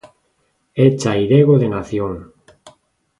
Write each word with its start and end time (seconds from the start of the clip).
É 0.83 0.87
chairego 1.01 1.53
de 1.61 1.67
nación. 1.75 2.13